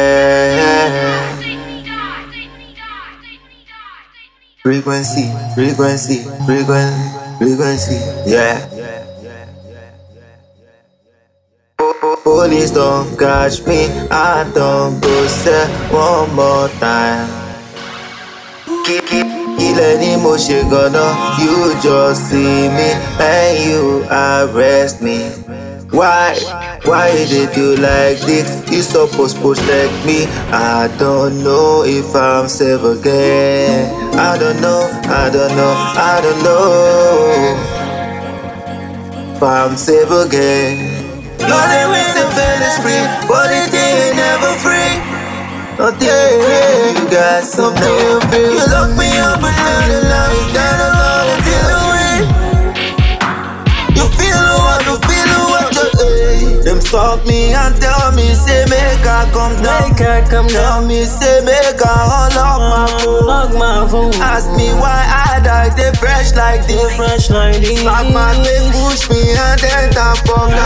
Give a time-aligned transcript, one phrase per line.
[0.00, 1.10] Yeah.
[4.62, 7.98] Frequency, frequency, frequency, frequency.
[8.30, 8.60] Yeah.
[11.78, 13.88] Po- po- Police don't catch me.
[14.10, 17.26] I don't go say one more time.
[18.86, 19.26] Keep, keep,
[19.66, 21.12] ilẹ̀ ni mo ṣe gan-an.
[21.42, 22.88] You just see me
[23.18, 25.18] and you arrest me.
[25.90, 26.38] Why?
[26.84, 28.46] Why did you like this?
[28.70, 30.26] You supposed to protect me.
[30.54, 33.90] I don't know if I'm safe again.
[34.14, 37.80] I don't know, I don't know, I don't know
[39.34, 40.78] if I'm safe again.
[41.40, 44.94] No, will say fail is free, but it ain't never free.
[45.98, 47.82] Yeah, you got something.
[48.32, 49.59] You lock me up
[59.20, 59.92] I come down.
[59.92, 63.26] Make I come Tell down, me, say make I unlock my phone.
[63.26, 64.14] lock my phone.
[64.16, 66.96] Ask me why I die, they fresh like this.
[66.96, 67.80] Fresh like this.
[67.84, 70.56] Slap my they push me and then tap for me.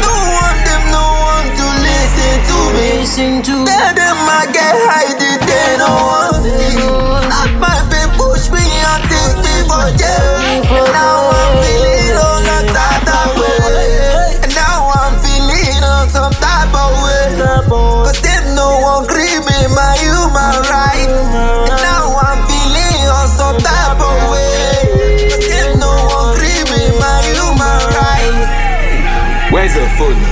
[0.00, 2.86] No one them, no one to listen to me.
[3.04, 3.54] listen to.
[3.68, 4.05] Tell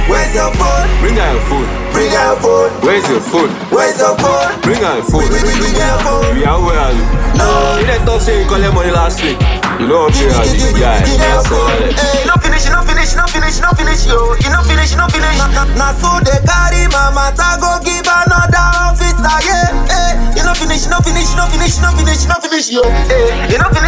[0.09, 0.87] Where's your phone?
[1.01, 1.69] Bring out your phone.
[1.97, 2.71] Bring out your phone.
[2.85, 3.51] Where's your phone?
[3.73, 4.53] Where's your phone?
[4.61, 5.25] Bring out your phone.
[5.29, 6.29] Bring, bring, bring your phone.
[6.37, 7.05] We are where are you?
[7.41, 7.49] No.
[7.81, 9.41] You didn't talk say you collect money last week.
[9.81, 10.73] You know what Give pay me, are give you?
[10.77, 13.71] me, Yeah, give me your that's all Hey, no finish, no finish, no finish, no
[13.75, 14.19] finish, yo.
[14.45, 15.35] You no finish, no finish.
[15.41, 19.73] Na, na, na so they carry my matter go give another officer, yeah.
[19.91, 22.85] Hey, you no finish, no finish, no finish, no finish, no finish, yo.
[23.11, 23.84] Hey, you no finish,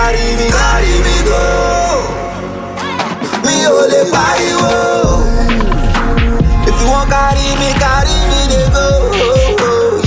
[0.00, 1.40] carry me, carry me go.
[3.44, 4.72] Mi ò lè pariwo.
[6.68, 8.86] If you want carry me, carry me dey go.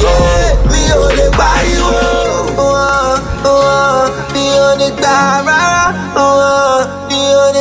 [0.03, 1.93] Yeah, mi ò lè pariwo.
[2.57, 2.71] Uh,
[3.45, 3.51] uh.
[3.51, 4.45] Uh, Mi
[5.03, 5.61] rárá.
[6.15, 6.79] Uh,
[7.09, 7.53] Mi ò.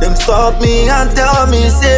[0.00, 1.93] Them stop me and tell me say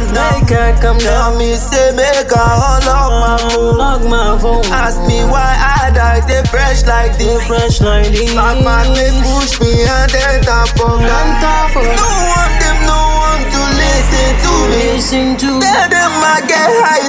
[0.00, 0.40] come down.
[0.40, 3.76] Make I come Tell down, me say make I unlock my phone.
[3.76, 4.64] lock my phone.
[4.72, 7.46] Ask me why I die, they fresh like this.
[7.46, 8.32] Fresh like this.
[8.32, 11.04] Slap my they push me and then tap for me.
[11.04, 14.80] No one them, no one to listen to me.
[14.96, 15.60] listen to.
[15.60, 17.08] Tell them I get high,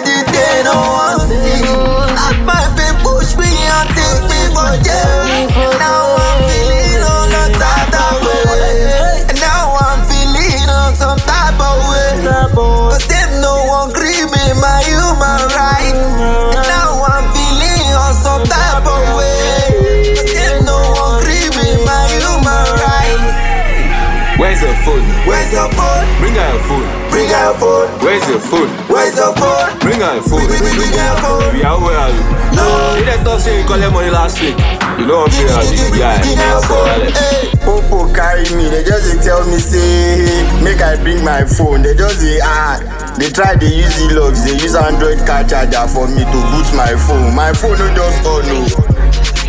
[24.61, 25.05] Where's your phone?
[25.25, 26.05] Where's your phone?
[26.21, 26.85] Bring out your phone.
[27.09, 27.87] Bring out your phone.
[28.05, 28.69] Where's your phone?
[28.93, 29.79] Where's your phone?
[29.81, 30.45] Bring out your phone.
[30.45, 31.49] Bring, bring, bring your phone.
[31.53, 32.23] We are where are you?
[32.53, 32.65] No.
[33.01, 34.53] You didn't talk say you collect money last week.
[35.01, 35.97] You know what pay are you?
[35.97, 37.09] Yeah, that's all right.
[37.09, 37.49] Hey.
[37.65, 40.29] Popo carry me, they just dey tell me say
[40.61, 41.81] make I bring my phone.
[41.81, 42.77] They just dey ah,
[43.17, 46.93] they try dey use e-logs, they use Android car charger for me to boot my
[47.01, 47.33] phone.
[47.33, 48.61] My phone no just on o.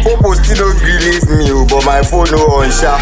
[0.04, 2.96] Popo still no gree leave me o, but my phone no on sha.